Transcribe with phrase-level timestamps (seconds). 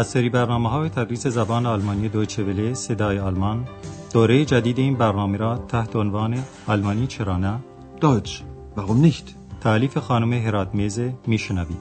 [0.00, 3.68] از سری برنامه های تدریس زبان آلمانی دویچه وله صدای آلمان
[4.12, 7.60] دوره جدید این برنامه را تحت عنوان آلمانی چرا نه؟
[8.00, 8.30] Deutsch,
[8.76, 9.34] warum nicht?
[9.60, 11.78] تعلیف خانم هرات میزه میشنوید.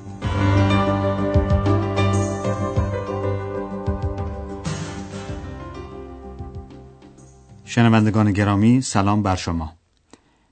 [7.65, 9.73] شنوندگان گرامی سلام بر شما.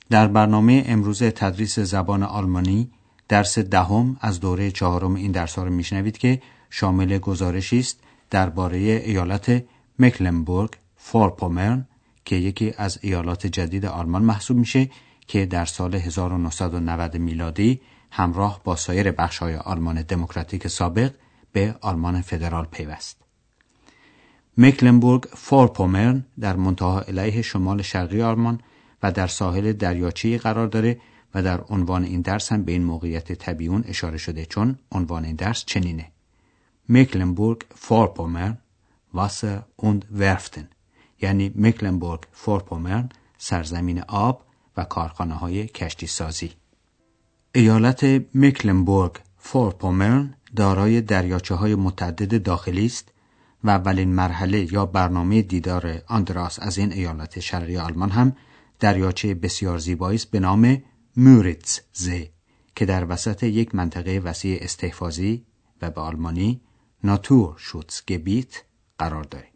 [0.10, 2.92] در برنامه امروز تدریس زبان آلمانی
[3.30, 8.00] درس دهم از دوره چهارم این درس را میشنوید که شامل گزارشی است
[8.30, 9.64] درباره ایالت
[10.00, 11.88] مکلنبورگ فورپومرن
[12.26, 14.90] که یکی از ایالات جدید آلمان محسوب میشه
[15.28, 21.14] که در سال 1990 میلادی همراه با سایر بخش‌های آلمان دموکراتیک سابق
[21.52, 23.18] به آلمان فدرال پیوست.
[24.58, 28.62] مکلنبورگ فورپومرن در منتها علیه شمال شرقی آلمان
[29.04, 31.00] و در ساحل دریاچه‌ای قرار داره
[31.36, 35.26] و در عنوان این درس هم به این موقعیت طبیعی اون اشاره شده چون عنوان
[35.26, 36.12] این درس چنینه
[36.88, 38.58] Mecklenburg-Vorpommern
[39.14, 40.68] Wasser und Werften
[41.22, 44.46] یعنی میکلنبورگ فورپومرن سرزمین آب
[44.78, 46.52] و کارخانه های کشتی سازی
[47.56, 53.12] ایالت میکلنبورگ فورپومرن دارای دریاچه های متعدد داخلی است
[53.64, 58.36] و اولین مرحله یا برنامه دیدار آندراس از این ایالت شرقی آلمان هم
[58.80, 60.84] دریاچه بسیار زیبایی است به نام
[61.18, 62.32] موریتز زه
[62.76, 65.46] که در وسط یک منطقه وسیع استحفاظی
[65.82, 66.62] و به آلمانی
[67.04, 67.58] ناتور
[68.08, 68.64] گبیت
[68.98, 69.48] قرار دارد.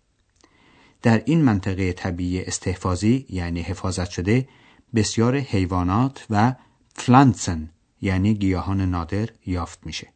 [1.02, 4.48] در این منطقه طبیعی استحفاظی یعنی حفاظت شده
[4.96, 6.56] بسیار حیوانات و
[6.96, 7.70] فلانسن
[8.02, 10.08] یعنی گیاهان نادر یافت میشه.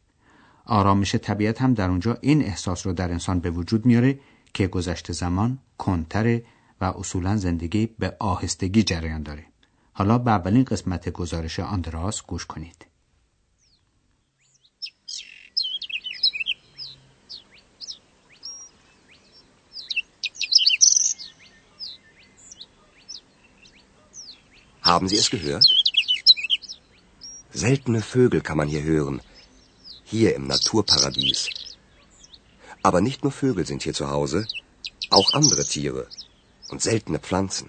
[0.64, 4.20] آرامش طبیعت هم در اونجا این احساس رو در انسان به وجود میاره
[4.54, 6.44] که گذشته زمان کنتره
[6.80, 9.46] و اصولا زندگی به آهستگی جریان داره.
[9.92, 12.86] حالا به اولین قسمت گزارش آندراس گوش کنید.
[24.86, 25.66] Haben Sie es gehört?
[27.52, 29.20] Seltene Vögel kann man hier hören.
[30.04, 31.48] Hier im Naturparadies.
[32.84, 34.46] Aber nicht nur Vögel sind hier zu Hause,
[35.10, 36.06] auch andere Tiere
[36.68, 37.68] und seltene Pflanzen.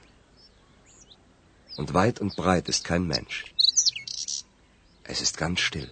[1.75, 3.45] Und weit und breit ist kein Mensch.
[5.03, 5.89] Es ist ganz still.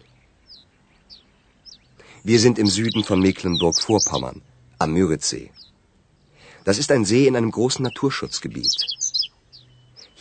[2.23, 4.43] Wir sind im Süden von Mecklenburg-Vorpommern,
[4.77, 5.49] am Müritzsee.
[6.65, 8.94] Das ist ein See in einem großen Naturschutzgebiet.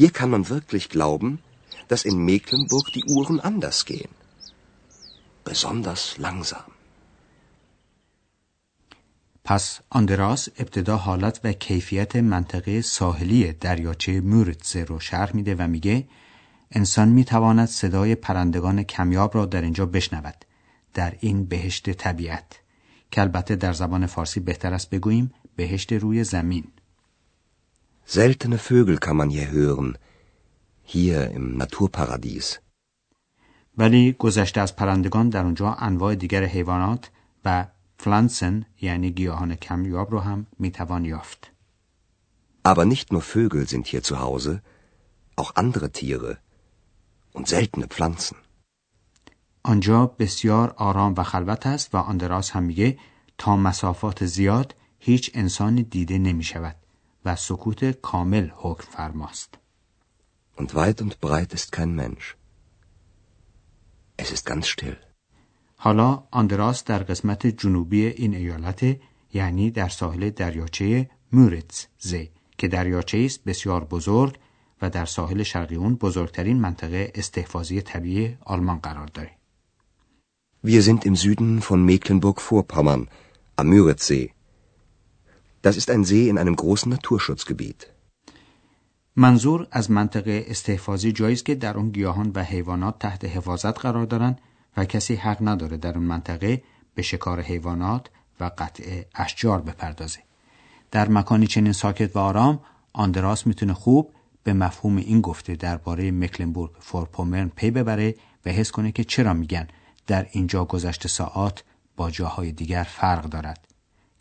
[0.00, 1.38] Hier kann man wirklich glauben,
[1.90, 4.12] dass in Mecklenburg die Uhren anders gehen.
[5.44, 6.64] Besonders langsam.
[9.44, 16.08] پس آندراس ابتدا حالت و کیفیت منطقه ساحلی دریاچه مورتزه رو شرح میده و میگه
[16.70, 20.44] انسان می‌تواند صدای پرندگان کمیاب را در اینجا بشنود
[20.94, 22.60] در این بهشت طبیعت
[23.10, 26.64] که البته در زبان فارسی بهتر است بگوییم بهشت روی زمین
[28.06, 29.96] Seltene Vögel kann man hier hören.
[30.82, 32.60] Hier im Naturparadies.
[33.78, 37.10] ولی گذشته از پرندگان در اونجا انواع دیگر حیوانات
[37.44, 37.66] و
[37.98, 41.50] فلانسن یعنی گیاهان کمیاب رو هم می‌توان یافت.
[42.64, 44.62] Aber nicht nur Vögel sind hier zu Hause,
[45.36, 46.38] auch andere Tiere
[47.32, 48.36] und seltene Pflanzen.
[49.62, 52.98] آنجا بسیار آرام و خلوت است و آندراس هم میگه
[53.38, 56.76] تا مسافات زیاد هیچ انسانی دیده نمی شود.
[57.24, 59.58] و سکوت کامل حکم فرماست.
[60.56, 62.36] Und weit und breit ist kein Mensch.
[64.16, 64.96] Es ist ganz still.
[65.76, 68.96] حالا آندراس در قسمت جنوبی این ایالت
[69.32, 74.38] یعنی در ساحل دریاچه مورتز زه که دریاچه است بسیار بزرگ
[74.82, 79.30] و در ساحل شرقی اون بزرگترین منطقه استحفاظی طبیعی آلمان قرار داره.
[80.64, 83.08] Wir sind im Süden von Mecklenburg-Vorpommern,
[83.56, 84.30] am Müritzsee.
[85.64, 87.86] Das ist ein See in einem großen Naturschutzgebiet.
[89.16, 94.40] منظور از منطقه استحفاظی جایی که در اون گیاهان و حیوانات تحت حفاظت قرار دارند
[94.76, 96.62] و کسی حق نداره در اون منطقه
[96.94, 98.10] به شکار حیوانات
[98.40, 100.18] و قطع اشجار بپردازه.
[100.90, 102.60] در مکانی چنین ساکت و آرام
[102.92, 104.12] آندراس می‌تونه خوب
[104.42, 108.14] به مفهوم این گفته درباره مکلنبورگ فورپومرن پی ببره
[108.46, 109.68] و حس کنه که چرا میگن
[110.06, 111.64] در اینجا گذشته ساعات
[111.96, 113.73] با جاهای دیگر فرق دارد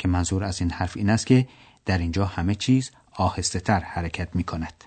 [0.03, 1.47] که منظور از این حرف این است که
[1.85, 4.83] در اینجا همه چیز آهسته تر حرکت می کند.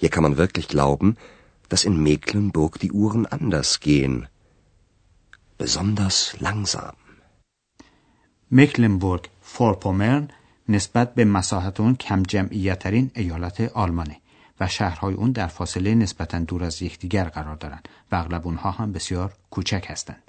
[0.00, 1.16] Hier kann man wirklich glauben,
[1.68, 4.26] dass in Mecklenburg die Uhren anders gehen.
[5.58, 6.94] Besonders langsam.
[8.50, 10.28] مکلنبورگ فورپومرن
[10.68, 14.16] نسبت به مساحت اون کم جمعیترین ایالت آلمانه
[14.60, 18.92] و شهرهای اون در فاصله نسبتا دور از یکدیگر قرار دارند و اغلب اونها هم
[18.92, 20.22] بسیار کوچک هستند.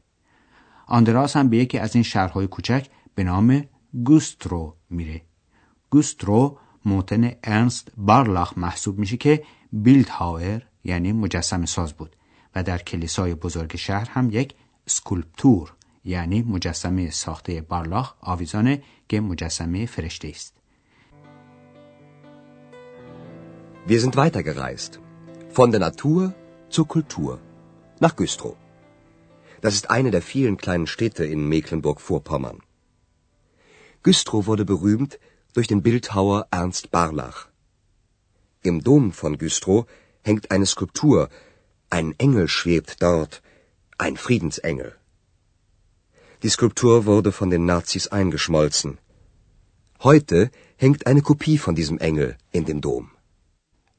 [0.88, 3.66] آندراس هم به یکی از این شهرهای کوچک به نام
[4.06, 5.22] گوسترو میره
[5.90, 12.16] گوسترو موطن ارنست بارلاخ محسوب میشه که Bildhauer یعنی مجسم ساز بود
[12.56, 14.56] و در کلیسای بزرگ شهر هم یک
[14.88, 15.74] Skulptur
[16.06, 20.56] یعنی مجسمه ساخته بارلاخ آویزانه که مجسمه فرشته است.
[23.88, 25.00] Wir sind weitergereist.
[25.58, 26.34] Von der Natur
[26.70, 27.40] zur Kultur.
[28.02, 28.56] Nach Güstrow.
[29.62, 32.58] Das ist eine der vielen kleinen Städte in Mecklenburg-Vorpommern.
[34.05, 35.19] Güstrow wurde berühmt
[35.55, 37.49] durch den Bildhauer Ernst Barlach.
[38.63, 39.87] Im Dom von Güstrow
[40.23, 41.29] hängt eine Skulptur.
[41.91, 43.43] Ein Engel schwebt dort.
[43.99, 44.91] Ein Friedensengel.
[46.43, 48.99] Die Skulptur wurde von den Nazis eingeschmolzen.
[50.03, 53.11] Heute hängt eine Kopie von diesem Engel in dem Dom.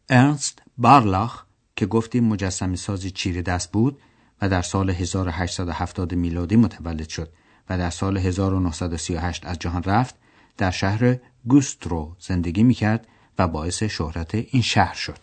[0.07, 1.45] Ernst Barlach
[1.75, 4.01] که گفتیم مجسم سازی چیره دست بود
[4.41, 7.33] و در سال 1870 میلادی متولد شد
[7.70, 10.14] و در سال 1938 از جهان رفت
[10.56, 13.06] در شهر گوسترو زندگی می‌کرد
[13.38, 15.18] و باعث شهرت این شهر شد.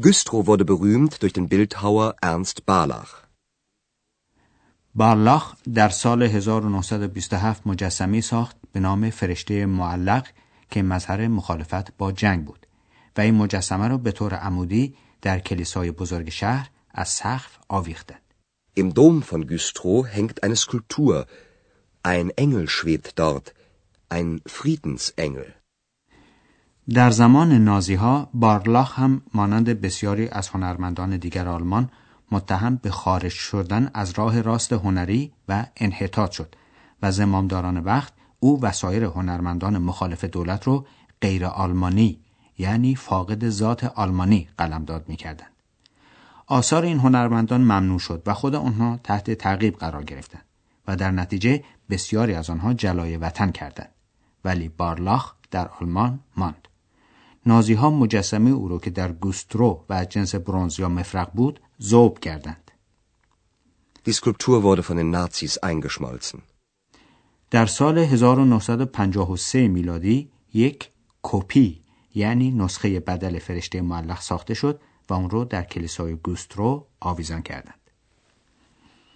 [0.00, 3.22] Güstrow wurde berühmt durch den Bildhauer Ernst Barlach.
[4.94, 10.26] بارلاخ در سال 1927 مجسمه ساخت به نام فرشته معلق
[10.70, 12.66] که مظهر مخالفت با جنگ بود
[13.16, 18.21] و این مجسمه را به طور عمودی در کلیسای بزرگ شهر از سقف آویختند.
[18.74, 21.26] Im Dom von Güstrow hängt eine Skulptur.
[22.02, 23.52] Ein Engel schwebt dort.
[24.08, 25.54] Ein Friedensengel.
[26.94, 31.90] در زمان نازی ها بارلاخ هم مانند بسیاری از هنرمندان دیگر آلمان
[32.30, 36.54] متهم به خارج شدن از راه راست هنری و انحطاط شد
[37.02, 40.86] و زمامداران وقت او و سایر هنرمندان مخالف دولت رو
[41.20, 42.20] غیر آلمانی
[42.58, 45.51] یعنی فاقد ذات آلمانی قلمداد می‌کردند.
[46.52, 50.44] آثار این هنرمندان ممنوع شد و خود آنها تحت تعقیب قرار گرفتند
[50.88, 53.92] و در نتیجه بسیاری از آنها جلای وطن کردند
[54.44, 56.68] ولی بارلاخ در آلمان ماند.
[57.46, 62.18] نازی ها مجسمه او را که در گوسترو و جنس برونز یا مفرق بود ذوب
[62.18, 62.70] کردند.
[64.06, 66.42] Die Skulptur wurde von den Nazis eingeschmolzen.
[67.50, 70.90] در سال 1953 میلادی یک
[71.22, 71.80] کپی
[72.14, 77.80] یعنی نسخه بدل فرشته معلق ساخته شد و اون رو در کلیسای گوسترو آویزان کردند.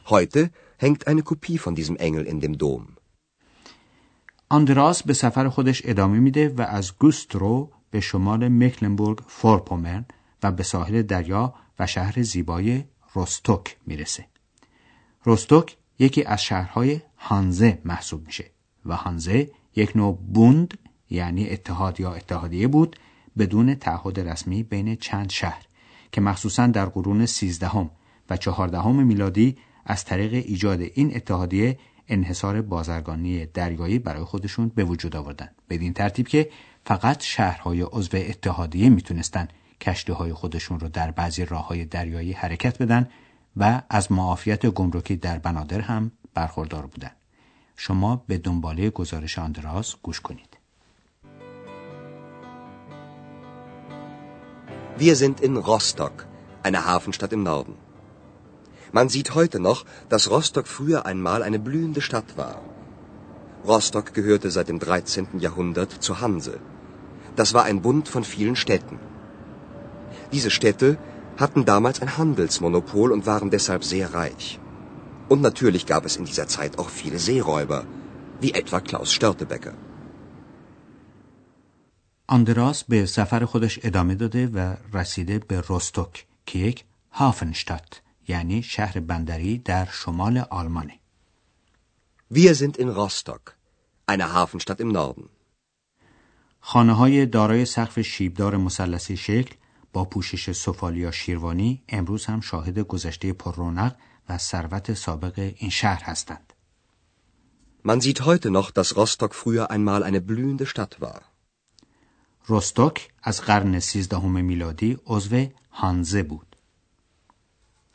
[0.05, 2.97] Heute hängt eine Kopie von diesem Engel in dem Dom.
[4.49, 10.05] آندراس به سفر خودش ادامه میده و از گوسترو به شمال مکلنبورگ فورپومرن
[10.43, 14.27] و به ساحل دریا و شهر زیبای روستوک می‌رسه.
[15.25, 18.50] روستوک یکی از شهرهای هانزه محسوب میشه
[18.87, 20.79] و هانزه یک نوع بوند
[21.11, 22.97] یعنی اتحاد یا اتحادیه بود
[23.38, 25.67] بدون تعهد رسمی بین چند شهر
[26.12, 27.91] که مخصوصا در قرون سیزدهم
[28.31, 35.17] و چهاردهم میلادی از طریق ایجاد این اتحادیه انحصار بازرگانی دریایی برای خودشون به وجود
[35.17, 35.49] آوردن.
[35.70, 36.50] بدین ترتیب که
[36.85, 39.49] فقط شهرهای عضو اتحادیه می‌تونستن
[39.81, 43.09] کشتی های خودشون رو در بعضی راه های دریایی حرکت بدن
[43.56, 47.11] و از معافیت گمرکی در بنادر هم برخوردار بودن.
[47.76, 50.56] شما به دنباله گزارش آندراس گوش کنید.
[54.99, 56.25] Wir sind in Rostock,
[56.63, 57.75] einer Hafenstadt im Norden.
[58.93, 62.62] Man sieht heute noch, dass Rostock früher einmal eine blühende Stadt war.
[63.69, 65.38] Rostock gehörte seit dem 13.
[65.38, 66.61] Jahrhundert zur Hanse.
[67.35, 68.99] Das war ein Bund von vielen Städten.
[70.33, 70.97] Diese Städte
[71.37, 74.59] hatten damals ein Handelsmonopol und waren deshalb sehr reich.
[75.29, 77.85] Und natürlich gab es in dieser Zeit auch viele Seeräuber,
[78.41, 79.75] wie etwa Klaus Störtebecker.
[82.28, 89.00] آندراس به سفر خودش ادامه داده و رسیده به روستوک که یک هافنشتات یعنی شهر
[89.00, 90.99] بندری در شمال آلمانه.
[92.35, 93.54] Wir sind in Rostock,
[94.06, 95.28] einer Hafenstadt im Norden.
[96.61, 99.54] خانه های دارای سقف شیبدار مثلثی شکل
[99.92, 103.97] با پوشش سفالی یا شیروانی امروز هم شاهد گذشته پر رونق
[104.28, 106.52] و ثروت سابق این شهر هستند.
[107.85, 111.23] Man sieht heute noch, dass Rostock früher einmal eine blühende Stadt war.
[112.47, 116.57] روستوک از قرن سیزدهم میلادی عضو هانزه بود.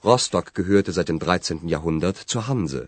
[0.04, 1.60] Rostock gehörte seit dem 13.
[1.68, 2.88] Jahrhundert zur Hanse.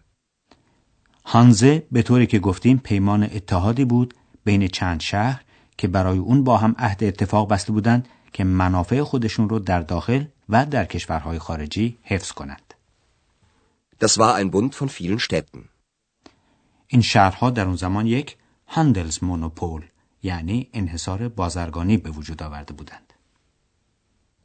[1.26, 4.14] هانزه به طوری که گفتیم پیمان اتحادی بود
[4.46, 5.44] بین چند شهر
[5.78, 10.26] که برای اون با هم عهد اتفاق بسته بودند که منافع خودشون رو در داخل
[10.50, 12.74] و در کشورهای خارجی حفظ کنند.
[14.04, 15.70] Das war ein Bund von vielen Städten.
[16.88, 19.84] این شهرها در اون زمان یک هاندلز مونوپول
[20.24, 23.14] یعنی انحصار بازرگانی به وجود آورده بودند.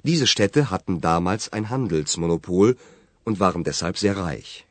[0.07, 2.77] Diese Städte hatten damals ein Handelsmonopol
[3.27, 4.65] und waren deshalb sehr reich.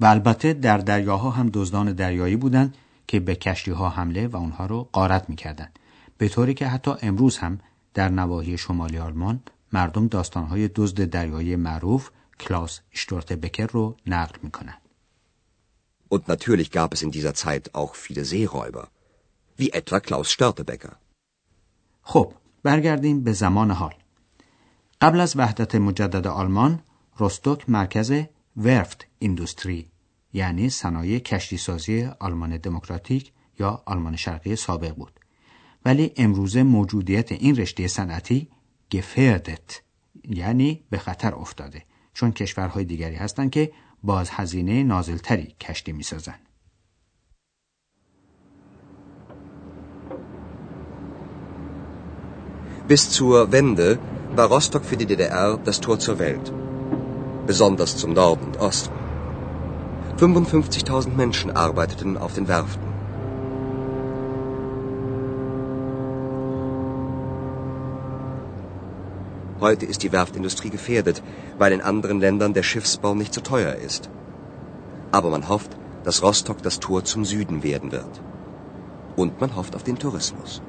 [0.00, 2.76] و البته در دریاها هم دزدان دریایی بودند
[3.08, 5.78] که به کشتی ها حمله و اونها رو غارت می‌کردند
[6.18, 7.60] به طوری که حتی امروز هم
[7.94, 9.40] در نواحی شمالی آلمان
[9.72, 14.80] مردم داستانهای دزد دریایی معروف کلاس اشتورت بکر رو نقل می‌کنند.
[16.14, 18.88] Und natürlich gab es in dieser Zeit auch viele Seeräuber,
[19.58, 20.94] wie etwa Klaus Störtebecker.
[22.02, 22.32] خب
[22.62, 23.94] برگردیم به زمان حال.
[25.00, 26.80] قبل از وحدت مجدد آلمان،
[27.16, 28.12] روستوک مرکز
[28.56, 29.86] ورفت ایندوستری
[30.32, 35.20] یعنی صنایع کشتی سازی آلمان دموکراتیک یا آلمان شرقی سابق بود.
[35.84, 38.48] ولی امروزه موجودیت این رشته صنعتی
[38.92, 39.82] گفردت
[40.28, 41.82] یعنی به خطر افتاده
[42.14, 46.43] چون کشورهای دیگری هستند که باز هزینه نازلتری کشتی می‌سازند.
[52.86, 53.98] Bis zur Wende
[54.36, 56.52] war Rostock für die DDR das Tor zur Welt,
[57.46, 58.92] besonders zum Norden und Osten.
[60.18, 62.84] 55.000 Menschen arbeiteten auf den Werften.
[69.60, 71.22] Heute ist die Werftindustrie gefährdet,
[71.56, 74.10] weil in anderen Ländern der Schiffsbau nicht so teuer ist.
[75.10, 78.20] Aber man hofft, dass Rostock das Tor zum Süden werden wird.
[79.16, 80.60] Und man hofft auf den Tourismus.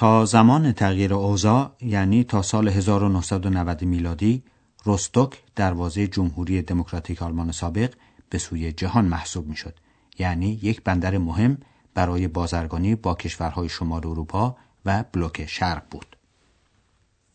[0.00, 4.42] تا زمان تغییر اوضاع یعنی تا سال 1990 میلادی
[4.84, 7.94] روستوک دروازه جمهوری دموکراتیک آلمان سابق
[8.30, 9.74] به سوی جهان محسوب می‌شد
[10.18, 11.58] یعنی یک بندر مهم
[11.94, 16.16] برای بازرگانی با کشورهای شمال اروپا و بلوک شرق بود.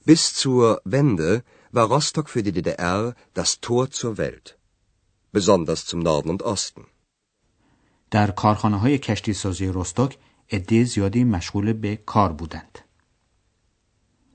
[0.08, 4.58] Bis zur Wende war Rostock für die DDR das Tor zur Welt,
[5.34, 6.82] besonders zum Norden und Osten.
[8.12, 10.18] در کارخانه های کشتی سازی روستوک
[10.52, 12.80] عده زیادی مشغول به کار بودند.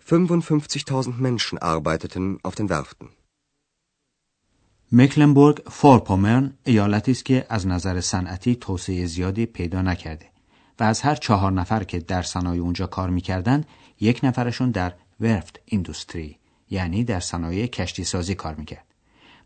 [0.07, 3.09] 55.000 Menschen arbeiteten auf den Werften.
[4.93, 10.27] مکلنبورگ فورپومرن ایالتی است که از نظر صنعتی توسعه زیادی پیدا نکرده.
[10.81, 13.65] و از هر چهار نفر که در صنایع اونجا کار می‌کردن
[14.01, 16.39] یک نفرشون در ورفت ایندوستری
[16.71, 18.85] یعنی در صنایع کشتی سازی کار می‌کرد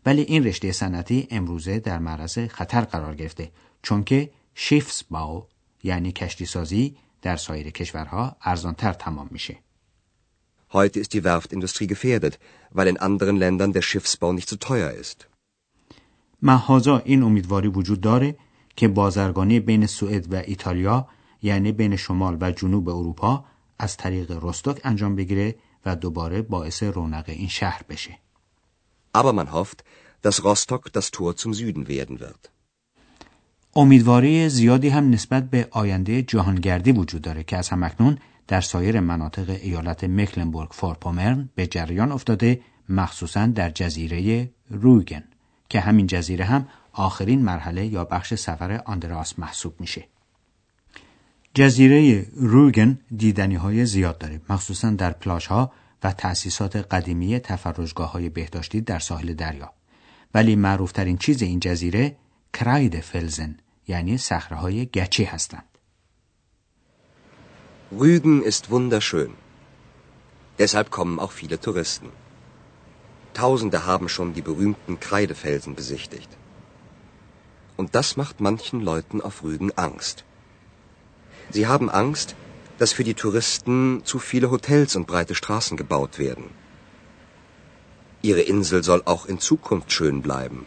[0.05, 5.47] ولی این رشته صنعتی امروزه در معرض خطر قرار گرفته چون که شیفس باو
[5.85, 9.57] یعنی کشتی سازی در سایر کشورها ارزانتر تمام میشه
[10.73, 12.35] Heute ist die Werftindustrie gefährdet,
[12.75, 15.25] weil in anderen Ländern der Schiffsbau nicht so teuer ist.
[16.41, 18.37] محازا این امیدواری وجود داره
[18.75, 21.07] که بازرگانی بین سوئد و ایتالیا
[21.41, 23.45] یعنی بین شمال و جنوب اروپا
[23.79, 28.19] از طریق رستوک انجام بگیره و دوباره باعث رونق این شهر بشه.
[29.15, 29.83] Aber man hofft,
[30.23, 32.54] dass Rostock das Tor zum Süden werden wird.
[33.77, 38.17] امیدواری زیادی هم نسبت به آینده جهانگردی وجود داره که از همکنون
[38.47, 45.23] در سایر مناطق ایالت مکلنبورگ فورپومرن به جریان افتاده مخصوصا در جزیره رویگن
[45.69, 50.07] که همین جزیره هم آخرین مرحله یا بخش سفر آندراس محسوب میشه.
[51.53, 55.71] جزیره روگن دیدنی های زیاد داره مخصوصا در پلاش ها
[56.03, 59.73] و تأسیسات قدیمی تفرجگاه های بهداشتی در ساحل دریا
[60.33, 62.15] ولی معروفترین چیز این جزیره
[62.53, 65.64] کراید فلزن یعنی صخره های گچی هستند
[67.92, 69.32] Rügen ist wunderschön.
[70.60, 72.10] Deshalb kommen auch viele Touristen.
[73.34, 76.30] Tausende haben schon die berühmten Kreidefelsen besichtigt.
[77.76, 80.24] Und das macht manchen Leuten auf Rügen Angst.
[81.50, 82.36] Sie haben Angst,
[82.78, 86.50] dass für die Touristen zu viele Hotels und breite Straßen gebaut werden.
[88.22, 90.64] Ihre Insel soll auch in Zukunft schön bleiben.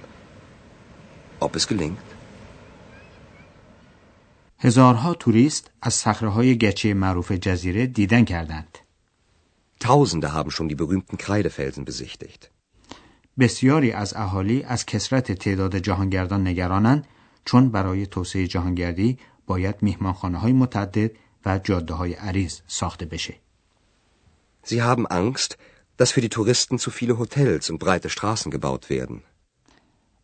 [1.39, 2.06] Ob es gelingt?
[4.60, 8.78] هزارها توریست از صخره گچه معروف جزیره دیدن کردند.
[9.80, 12.50] Tausende haben schon die berühmten Kreidefelsen besichtigt.
[13.38, 17.06] بسیاری از اهالی از کسرت تعداد جهانگردان نگرانند
[17.44, 21.10] چون برای توسعه جهانگردی باید میهمانخانه های متعدد
[21.46, 23.34] و جاده های عریض ساخته بشه.
[24.64, 25.56] Sie haben Angst,
[25.98, 29.22] dass für die Touristen zu viele Hotels und breite Straßen gebaut werden.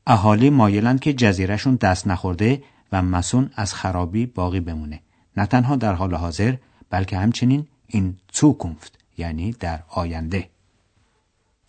[0.07, 2.62] اهالی مایلند که جزیرهشون دست نخورده
[2.93, 5.00] و مسون از خرابی باقی بمونه.
[5.37, 6.57] نه تنها در حال حاضر
[6.91, 10.50] بلکه همچنین این زوkunft یعنی در آینده.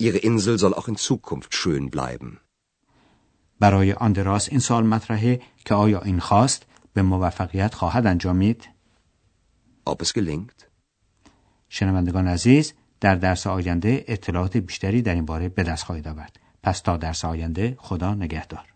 [0.02, 2.40] Ihre Insel soll auch in Zukunft schön bleiben.
[3.60, 8.68] برای آندراس این سال مطرحه که آیا این خواست به موفقیت خواهد انجامید؟
[9.90, 10.64] Ob es gelingt?
[11.68, 16.40] شنوندگان عزیز در درس آینده اطلاعات بیشتری در این باره به دست خواهید آورد.
[16.62, 18.75] پس تا درس آینده خدا نگهدار.